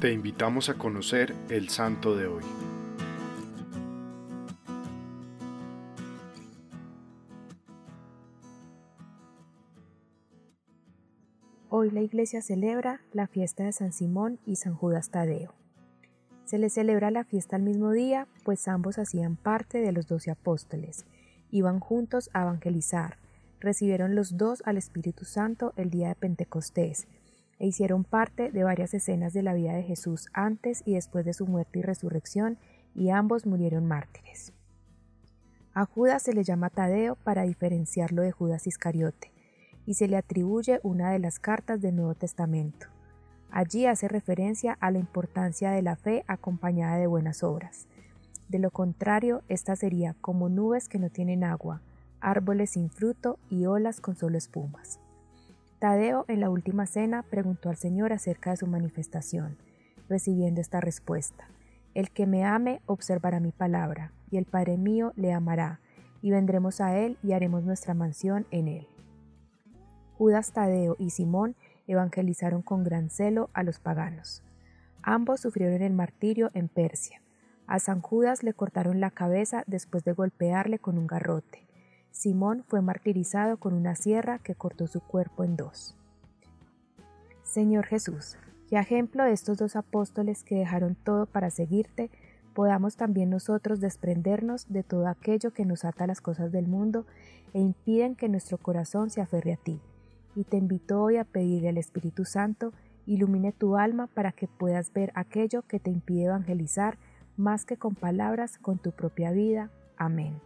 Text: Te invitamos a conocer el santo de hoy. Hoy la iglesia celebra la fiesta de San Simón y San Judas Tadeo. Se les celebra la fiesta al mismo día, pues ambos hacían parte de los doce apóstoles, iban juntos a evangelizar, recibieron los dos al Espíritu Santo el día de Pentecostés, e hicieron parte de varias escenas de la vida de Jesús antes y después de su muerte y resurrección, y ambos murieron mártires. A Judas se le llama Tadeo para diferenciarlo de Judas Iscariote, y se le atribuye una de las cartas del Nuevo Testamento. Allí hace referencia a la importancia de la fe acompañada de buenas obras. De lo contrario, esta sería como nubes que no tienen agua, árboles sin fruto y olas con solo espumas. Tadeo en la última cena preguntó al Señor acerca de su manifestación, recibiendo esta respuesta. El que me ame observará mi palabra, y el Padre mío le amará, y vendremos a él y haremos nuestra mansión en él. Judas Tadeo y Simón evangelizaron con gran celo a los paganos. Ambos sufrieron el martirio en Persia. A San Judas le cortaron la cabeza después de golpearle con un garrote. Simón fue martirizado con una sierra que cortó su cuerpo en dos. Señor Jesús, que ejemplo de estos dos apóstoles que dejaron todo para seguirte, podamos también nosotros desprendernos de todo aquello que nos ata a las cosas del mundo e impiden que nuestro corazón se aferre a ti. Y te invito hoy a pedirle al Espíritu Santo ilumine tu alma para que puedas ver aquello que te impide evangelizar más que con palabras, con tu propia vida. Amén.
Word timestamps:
Te 0.00 0.12
invitamos 0.12 0.68
a 0.68 0.74
conocer 0.74 1.34
el 1.48 1.70
santo 1.70 2.14
de 2.16 2.26
hoy. 2.26 2.44
Hoy 11.70 11.90
la 11.90 12.02
iglesia 12.02 12.42
celebra 12.42 13.00
la 13.14 13.26
fiesta 13.26 13.64
de 13.64 13.72
San 13.72 13.94
Simón 13.94 14.38
y 14.44 14.56
San 14.56 14.74
Judas 14.74 15.08
Tadeo. 15.08 15.54
Se 16.44 16.58
les 16.58 16.74
celebra 16.74 17.10
la 17.10 17.24
fiesta 17.24 17.56
al 17.56 17.62
mismo 17.62 17.92
día, 17.92 18.28
pues 18.44 18.68
ambos 18.68 18.98
hacían 18.98 19.36
parte 19.36 19.78
de 19.78 19.92
los 19.92 20.06
doce 20.06 20.30
apóstoles, 20.30 21.06
iban 21.50 21.80
juntos 21.80 22.28
a 22.34 22.42
evangelizar, 22.42 23.16
recibieron 23.60 24.14
los 24.14 24.36
dos 24.36 24.62
al 24.66 24.76
Espíritu 24.76 25.24
Santo 25.24 25.72
el 25.76 25.88
día 25.88 26.08
de 26.08 26.16
Pentecostés, 26.16 27.08
e 27.58 27.66
hicieron 27.66 28.04
parte 28.04 28.50
de 28.50 28.64
varias 28.64 28.94
escenas 28.94 29.32
de 29.32 29.42
la 29.42 29.54
vida 29.54 29.72
de 29.72 29.82
Jesús 29.82 30.28
antes 30.32 30.82
y 30.84 30.94
después 30.94 31.24
de 31.24 31.32
su 31.32 31.46
muerte 31.46 31.78
y 31.78 31.82
resurrección, 31.82 32.58
y 32.94 33.10
ambos 33.10 33.46
murieron 33.46 33.86
mártires. 33.86 34.52
A 35.74 35.84
Judas 35.84 36.22
se 36.22 36.32
le 36.32 36.44
llama 36.44 36.70
Tadeo 36.70 37.16
para 37.16 37.42
diferenciarlo 37.42 38.22
de 38.22 38.32
Judas 38.32 38.66
Iscariote, 38.66 39.32
y 39.84 39.94
se 39.94 40.08
le 40.08 40.16
atribuye 40.16 40.80
una 40.82 41.10
de 41.10 41.18
las 41.18 41.38
cartas 41.38 41.80
del 41.80 41.96
Nuevo 41.96 42.14
Testamento. 42.14 42.86
Allí 43.50 43.86
hace 43.86 44.08
referencia 44.08 44.76
a 44.80 44.90
la 44.90 44.98
importancia 44.98 45.70
de 45.70 45.82
la 45.82 45.96
fe 45.96 46.24
acompañada 46.26 46.96
de 46.96 47.06
buenas 47.06 47.42
obras. 47.42 47.86
De 48.48 48.58
lo 48.58 48.70
contrario, 48.70 49.42
esta 49.48 49.76
sería 49.76 50.14
como 50.20 50.48
nubes 50.48 50.88
que 50.88 50.98
no 50.98 51.10
tienen 51.10 51.44
agua, 51.44 51.82
árboles 52.20 52.70
sin 52.70 52.90
fruto 52.90 53.38
y 53.50 53.66
olas 53.66 54.00
con 54.00 54.16
solo 54.16 54.38
espumas. 54.38 54.98
Tadeo 55.78 56.24
en 56.28 56.40
la 56.40 56.48
última 56.48 56.86
cena 56.86 57.22
preguntó 57.22 57.68
al 57.68 57.76
Señor 57.76 58.12
acerca 58.12 58.50
de 58.50 58.56
su 58.56 58.66
manifestación, 58.66 59.58
recibiendo 60.08 60.60
esta 60.60 60.80
respuesta. 60.80 61.48
El 61.94 62.10
que 62.10 62.26
me 62.26 62.44
ame 62.44 62.80
observará 62.86 63.40
mi 63.40 63.52
palabra, 63.52 64.12
y 64.30 64.38
el 64.38 64.46
Padre 64.46 64.78
mío 64.78 65.12
le 65.16 65.32
amará, 65.32 65.80
y 66.22 66.30
vendremos 66.30 66.80
a 66.80 66.96
él 66.96 67.18
y 67.22 67.32
haremos 67.32 67.62
nuestra 67.64 67.94
mansión 67.94 68.46
en 68.50 68.68
él. 68.68 68.88
Judas 70.16 70.52
Tadeo 70.52 70.96
y 70.98 71.10
Simón 71.10 71.56
evangelizaron 71.86 72.62
con 72.62 72.82
gran 72.82 73.10
celo 73.10 73.50
a 73.52 73.62
los 73.62 73.78
paganos. 73.78 74.42
Ambos 75.02 75.40
sufrieron 75.40 75.82
el 75.82 75.92
martirio 75.92 76.50
en 76.54 76.68
Persia. 76.68 77.20
A 77.66 77.78
San 77.80 78.00
Judas 78.00 78.42
le 78.42 78.54
cortaron 78.54 79.00
la 79.00 79.10
cabeza 79.10 79.62
después 79.66 80.04
de 80.04 80.12
golpearle 80.12 80.78
con 80.78 80.96
un 80.96 81.06
garrote. 81.06 81.66
Simón 82.16 82.64
fue 82.66 82.80
martirizado 82.80 83.58
con 83.58 83.74
una 83.74 83.94
sierra 83.94 84.38
que 84.38 84.54
cortó 84.54 84.86
su 84.86 85.00
cuerpo 85.00 85.44
en 85.44 85.54
dos. 85.54 85.94
Señor 87.42 87.84
Jesús, 87.84 88.38
que 88.70 88.78
ejemplo 88.78 89.22
de 89.22 89.32
estos 89.32 89.58
dos 89.58 89.76
apóstoles 89.76 90.42
que 90.42 90.54
dejaron 90.54 90.94
todo 90.94 91.26
para 91.26 91.50
seguirte, 91.50 92.10
podamos 92.54 92.96
también 92.96 93.28
nosotros 93.28 93.80
desprendernos 93.80 94.66
de 94.70 94.82
todo 94.82 95.08
aquello 95.08 95.52
que 95.52 95.66
nos 95.66 95.84
ata 95.84 96.04
a 96.04 96.06
las 96.06 96.22
cosas 96.22 96.52
del 96.52 96.66
mundo 96.66 97.04
e 97.52 97.60
impiden 97.60 98.16
que 98.16 98.30
nuestro 98.30 98.56
corazón 98.56 99.10
se 99.10 99.20
aferre 99.20 99.52
a 99.52 99.58
ti. 99.58 99.78
Y 100.34 100.44
te 100.44 100.56
invito 100.56 101.02
hoy 101.02 101.18
a 101.18 101.24
pedirle 101.24 101.68
al 101.68 101.76
Espíritu 101.76 102.24
Santo 102.24 102.72
ilumine 103.04 103.52
tu 103.52 103.76
alma 103.76 104.06
para 104.06 104.32
que 104.32 104.48
puedas 104.48 104.90
ver 104.94 105.12
aquello 105.14 105.62
que 105.68 105.80
te 105.80 105.90
impide 105.90 106.24
evangelizar 106.24 106.96
más 107.36 107.66
que 107.66 107.76
con 107.76 107.94
palabras, 107.94 108.56
con 108.56 108.78
tu 108.78 108.92
propia 108.92 109.32
vida. 109.32 109.70
Amén. 109.98 110.45